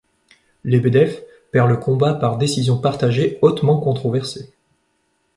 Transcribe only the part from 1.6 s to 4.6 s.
le combat par décision partagée, hautement controversée.